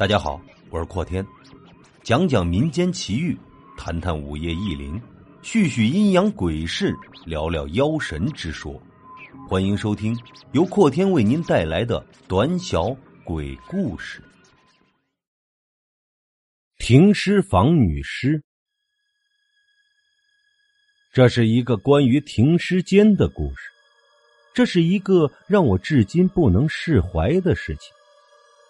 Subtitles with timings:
[0.00, 0.40] 大家好，
[0.70, 1.22] 我是阔天，
[2.02, 3.36] 讲讲民间奇遇，
[3.76, 4.98] 谈谈午夜异灵，
[5.42, 6.96] 叙叙阴阳鬼事，
[7.26, 8.82] 聊聊妖神之说。
[9.46, 10.18] 欢迎收听
[10.52, 14.22] 由阔天为您带来的短小鬼故事。
[16.78, 18.42] 停尸房女尸，
[21.12, 23.70] 这是一个关于停尸间的故事。
[24.54, 27.92] 这是一个让我至今不能释怀的事情。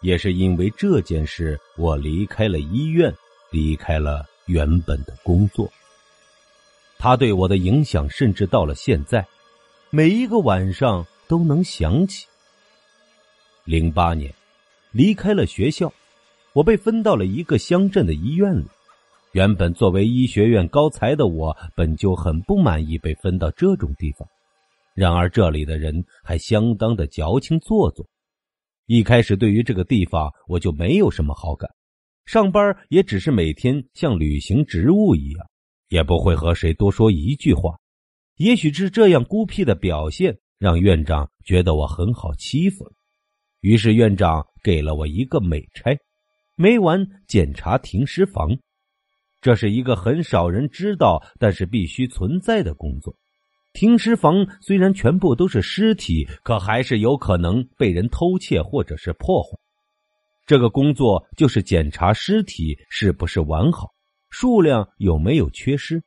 [0.00, 3.14] 也是因为这件事，我离开了医院，
[3.50, 5.70] 离开了原本的工作。
[6.98, 9.26] 他对我的影响，甚至到了现在，
[9.90, 12.26] 每一个晚上都能想起。
[13.64, 14.34] 零八年，
[14.92, 15.92] 离开了学校，
[16.52, 18.64] 我被分到了一个乡镇的医院里。
[19.32, 24.26] 原本作为医学院高材的我，本就很不满意被分到这种地方。
[24.94, 28.06] 然而这里的人还相当的矫情做作。
[28.88, 31.68] 一开始对于这个地方我就没有什么好感，
[32.24, 35.46] 上班也只是每天像履行职务一样，
[35.90, 37.78] 也不会和谁多说一句话。
[38.36, 42.92] 也许是这样孤僻的表现让院长觉得我很好欺负了，
[43.60, 45.94] 于是院长给了我一个美差，
[46.54, 48.56] 每晚检查停尸房。
[49.42, 53.14] 这是一个很少人知道，但是必须存在的工作。
[53.78, 59.56] 停尸房虽然全部都是尸体，可还是有可能被人偷窃或者是破坏。
[60.48, 63.90] 这个工作就是检查尸体是不是完好，
[64.30, 66.02] 数量有没有缺失。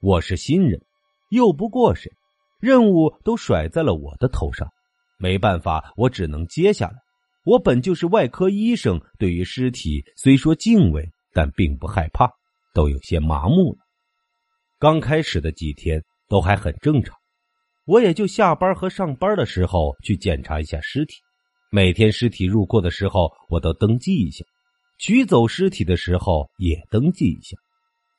[0.00, 0.80] 我是新人，
[1.28, 2.10] 又不过谁，
[2.58, 4.66] 任务都甩在了我的头上，
[5.18, 6.94] 没办法，我只能接下来。
[7.44, 12.30] 我本就是外科医生，对于尸体虽说敬畏，但并不害怕，
[12.72, 13.78] 都有些麻木了。
[14.78, 16.02] 刚开始的几天。
[16.28, 17.16] 都还很正常，
[17.84, 21.16] 我也就下班和上班的时候去检查一下尸体。
[21.70, 24.44] 每天尸体入库的时候，我都登记一下；
[24.98, 27.56] 取走尸体的时候也登记一下。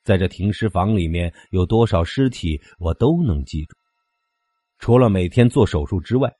[0.04, 3.74] 在这停尸房里面有多少尸体，我都能记住。
[4.78, 6.32] 除了每天做手术之外，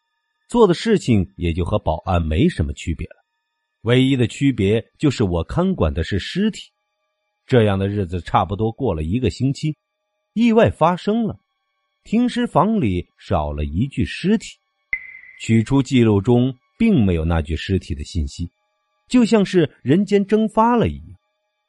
[0.48, 3.16] 做的事情也就和保安没什么区别了。
[3.80, 6.70] 唯一的区别就是我看管的是尸体。
[7.46, 9.76] 这样的日子差不多过了一个星期，
[10.34, 11.38] 意外发生了。
[12.06, 14.46] 停尸房里少了一具尸体，
[15.40, 18.48] 取出记录中并没有那具尸体的信息，
[19.08, 21.18] 就像是人间蒸发了一样。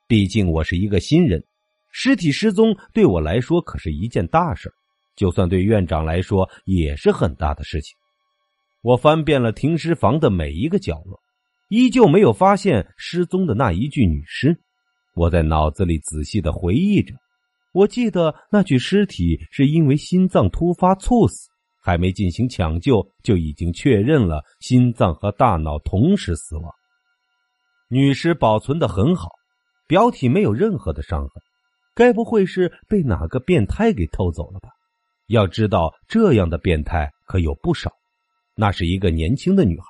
[0.08, 1.44] 毕竟我是一个新人，
[1.92, 4.72] 尸体失踪对我来说可是一件大事，
[5.16, 7.98] 就算对院长来说也是很大的事情。
[8.84, 11.20] 我翻遍了停尸房的每一个角落，
[11.68, 14.56] 依旧没有发现失踪的那一具女尸。
[15.16, 17.16] 我在脑子里仔细的回忆着。
[17.72, 21.50] 我记得那具尸体是因为心脏突发猝死，
[21.82, 26.72] 还没进行抢救就已经确认了心脏和大脑同时死亡。
[27.90, 29.30] 女尸保存的很好，
[29.88, 31.30] 表体没有任何的伤痕，
[31.94, 34.70] 该不会是被哪个变态给偷走了吧？
[35.28, 37.92] 要知道这样的变态可有不少。
[38.56, 39.86] 那是一个年轻的女孩，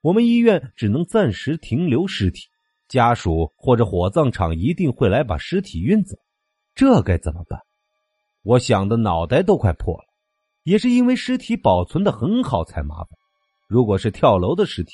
[0.00, 2.42] 我们医院只能暂时停留尸体，
[2.88, 6.16] 家属或者火葬场一定会来把尸体运走。
[6.76, 7.58] 这该怎么办？
[8.42, 10.04] 我想的脑袋都快破了。
[10.62, 13.08] 也是因为尸体保存的很好才麻烦。
[13.68, 14.92] 如果是跳楼的尸体，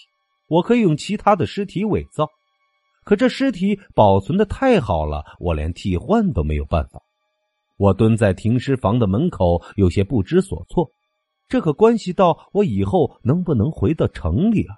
[0.49, 2.29] 我可以用其他的尸体伪造。
[3.05, 7.01] 可这尸体保存的太好了，我连替换都没有办法。
[7.79, 10.89] 我蹲在停尸房的门口，有些不知所措。
[11.49, 14.77] 这可关系到我以后能不能回到城里啊？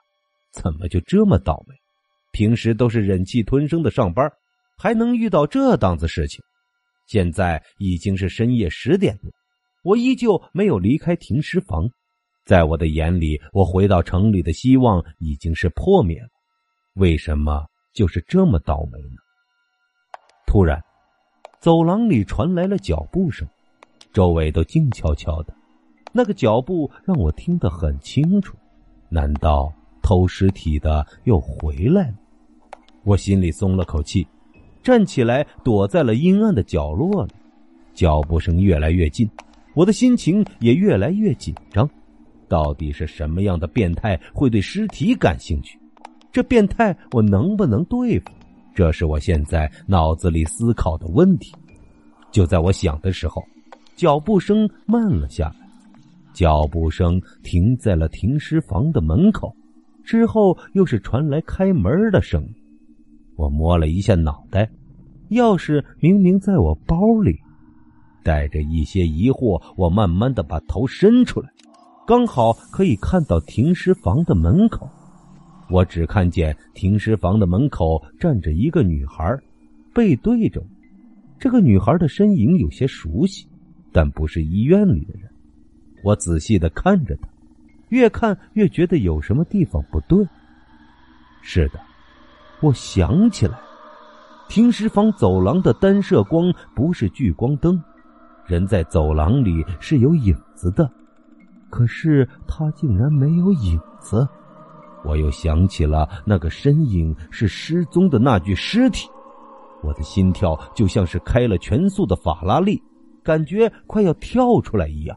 [0.53, 1.75] 怎么就这么倒霉？
[2.33, 4.33] 平时都是忍气吞声的上班，
[4.79, 6.41] 还能遇到这档子事情？
[7.07, 9.31] 现在已经是深夜十点多，
[9.83, 11.89] 我依旧没有离开停尸房。
[12.45, 16.29] 在我的眼里，我回到城里的希望已经是破灭了。
[16.95, 19.17] 为什么就是这么倒霉呢？
[20.47, 20.81] 突然，
[21.61, 23.49] 走廊里传来了脚步声，
[24.13, 25.55] 周围都静悄悄的。
[26.13, 28.57] 那个脚步让我听得很清楚。
[29.09, 29.73] 难道
[30.03, 32.15] 偷尸体的又回来了？
[33.05, 34.27] 我心里松了口气。
[34.85, 37.33] 站起来，躲在了阴暗的角落里。
[37.95, 39.29] 脚步声越来越近，
[39.75, 41.89] 我的心情也越来越紧张。
[42.49, 45.79] 到底是什么样的变态会对尸体感兴趣？
[46.31, 48.27] 这变态我能不能对付？
[48.75, 51.55] 这是我现在脑子里思考的问题。
[52.31, 53.43] 就在我想的时候，
[53.97, 55.57] 脚步声慢了下来，
[56.35, 59.55] 脚步声停在了停尸房的门口，
[60.05, 62.55] 之后又是传来开门的声音。
[63.37, 64.71] 我摸了一下脑袋，
[65.31, 67.39] 钥匙明明在我包里。
[68.23, 71.51] 带着一些疑惑，我慢慢的把头伸出来，
[72.07, 74.89] 刚好可以看到停尸房的门口。
[75.71, 79.39] 我只看见停尸房的门口站着一个女孩，
[79.95, 80.67] 背对着我。
[81.39, 83.47] 这个女孩的身影有些熟悉，
[83.93, 85.31] 但不是医院里的人。
[86.03, 87.29] 我仔细的看着她，
[87.91, 90.27] 越看越觉得有什么地方不对。
[91.43, 91.81] 是的，
[92.65, 93.61] 我想起来，
[94.49, 97.79] 停尸房走廊的单射光不是聚光灯，
[98.47, 100.91] 人在走廊里是有影子的，
[101.69, 104.27] 可是他竟然没有影子。
[105.05, 109.07] 我又想起了那个身影是失踪的那具尸体，
[109.83, 112.83] 我的心跳就像是开了全速的法拉利，
[113.23, 115.15] 感觉快要跳出来一样。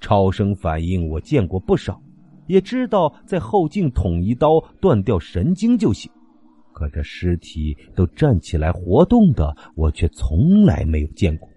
[0.00, 2.02] 超声反应我见过不少，
[2.48, 6.10] 也知道在后颈捅一刀断掉神经就行，
[6.72, 11.48] 可这尸体都站起来活动的，我却从来没有见过。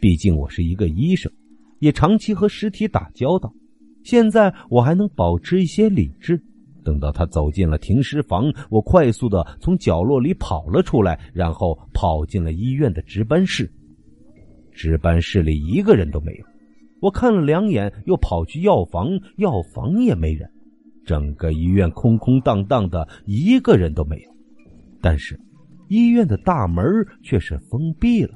[0.00, 1.32] 毕竟我是一个医生，
[1.80, 3.52] 也长期和尸体打交道，
[4.04, 6.40] 现在我还能保持一些理智。
[6.84, 13.68] 等到他走进了停尸房，我快速的从角落里跑了出来，然后跑进了医院的值班室。
[14.72, 16.44] 值班室里一个人都没有。
[17.00, 19.08] 我看了两眼，又跑去药房，
[19.38, 20.48] 药房也没人。
[21.06, 24.30] 整个医院空空荡荡的，一个人都没有。
[25.00, 25.40] 但是，
[25.88, 26.84] 医院的大门
[27.22, 28.34] 却是封闭了，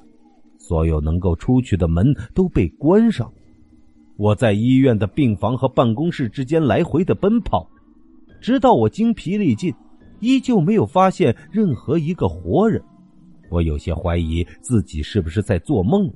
[0.56, 3.30] 所有能够出去的门都被关上。
[4.16, 7.68] 我在医院的病房和办公室之间来回的奔跑。
[8.40, 9.74] 直到我精疲力尽，
[10.20, 12.82] 依旧没有发现任何一个活人，
[13.50, 16.10] 我有些怀疑自己是不是在做梦。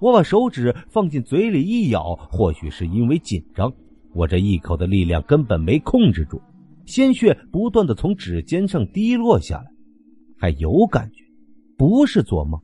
[0.00, 3.72] 我把手指放进嘴里一咬，或许是因为紧张，
[4.18, 6.42] 我这一口的力量根本没控制住，
[6.86, 9.70] 鲜血不断的从指尖上滴落下来，
[10.36, 11.22] 还有感觉，
[11.76, 12.60] 不是做梦。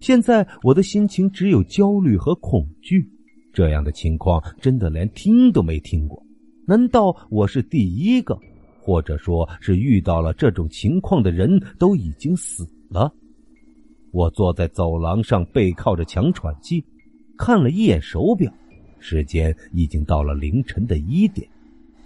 [0.00, 3.08] 现在我的心情只有焦虑和恐惧，
[3.52, 6.20] 这样的情况真的连听都没听过。
[6.66, 8.36] 难道我是第一个，
[8.80, 11.48] 或者说是遇到了这种情况的人
[11.78, 13.14] 都已经死了？
[14.10, 16.84] 我坐在走廊上，背靠着墙喘气，
[17.36, 18.52] 看了一眼手表，
[19.00, 21.48] 时间已经到了凌晨的一点，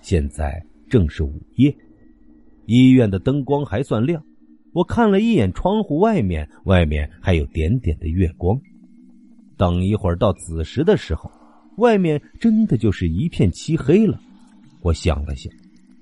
[0.01, 1.75] 现在正是午夜。
[2.67, 4.23] 医院的灯光还算亮，
[4.73, 8.61] 我看了一眼窗户外面，外面还有点点的月光。
[9.57, 11.31] 等一会儿到子时的时候，
[11.77, 14.21] 外面真的就是一片漆黑了。
[14.81, 15.53] 我想了想，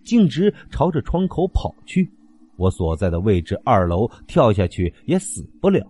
[0.04, 2.10] 径直朝着窗口跑去。
[2.56, 5.86] 我所在的位置二楼，跳下去也死不了。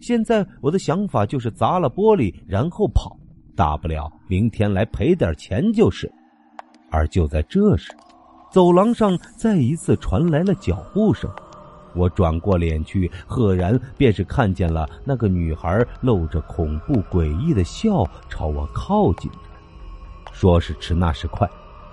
[0.00, 3.16] 现在我的想法就是砸了玻璃，然后跑，
[3.62, 6.12] 大不了明天来赔点钱就是。
[6.90, 7.94] 而就在这时，
[8.50, 11.30] 走廊上再一次传来了脚步声。
[11.94, 19.30] 我转过脸去，赫然便是看见了那个女孩露着恐怖诡异的笑朝我靠近。
[20.32, 21.48] 说时迟，那时快。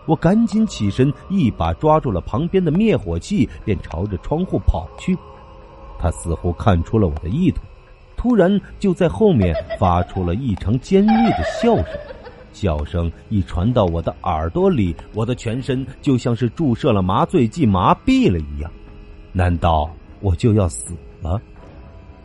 [0.08, 5.16] 我赶紧起身，一把抓住了旁边的灭火器，便朝着窗户跑去。
[6.00, 7.62] 她似乎看出了我的意图，
[8.20, 11.86] 突然就在后面发出了异常尖锐的笑声。
[12.52, 18.70] 笑声一传到我的耳朵里，我的全身就像是注射了麻醉剂，麻痹了一样。
[19.32, 19.90] 难道
[20.20, 21.42] 我就要死了？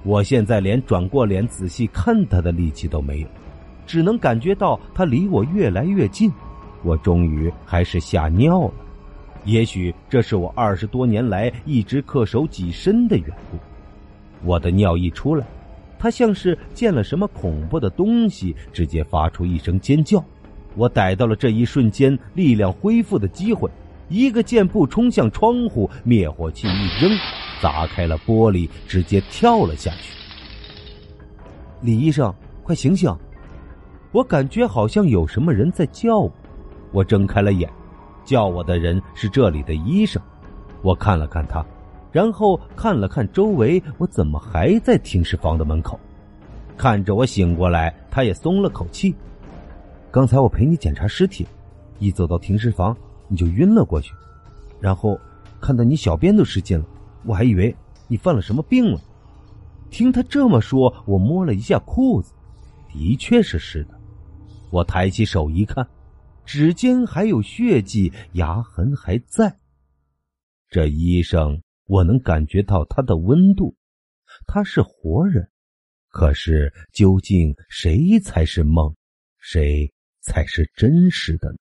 [0.03, 3.29] 我现在连转过脸仔细看他的力气都没有，
[3.87, 6.29] 只能感觉到他离我越来越近。
[6.83, 8.73] 我终于还是吓尿了，
[9.45, 13.59] 也许这是我二十多年来一直恪守己身的缘故。
[14.43, 15.47] 我的尿一出来，
[16.05, 20.23] 他像是见了什么恐怖的东西，直接发出一声尖叫。
[20.75, 23.71] 我逮到了这一瞬间力量恢复的机会，
[24.11, 27.11] 一个箭步冲向窗户，灭火器一扔，
[27.59, 30.13] 砸开了玻璃，直接跳了下去。
[31.81, 32.31] 李医生，
[32.63, 33.11] 快醒醒！
[34.13, 36.31] 我感觉好像有什么人在叫我。
[36.93, 37.67] 我睁开了眼，
[38.27, 40.21] 叫我的人是这里的医生。
[40.83, 41.65] 我看了看他，
[42.15, 45.99] 然后看了看周围，我怎么还在停尸房的门口？
[46.77, 49.13] 看着我醒过来，他也松了口气。
[50.13, 51.45] 刚才我陪你检查尸体，
[51.99, 54.15] 一走到停尸房你就晕了过去，
[54.79, 55.19] 然后
[55.61, 56.87] 看到你小便都失禁了，
[57.25, 57.75] 我还以为
[58.07, 59.01] 你犯了什么病了。
[59.91, 62.33] 听他这么说，我摸了一下裤子，
[62.93, 64.01] 的确是湿的。
[64.71, 65.85] 我抬起手一看。
[66.45, 69.57] 指尖还有血迹，牙痕还在。
[70.69, 73.77] 这医生，我能感觉到他的温度，
[74.47, 75.51] 他是活人。
[76.09, 78.95] 可是，究竟谁才是梦，
[79.39, 81.59] 谁才是真实的呢？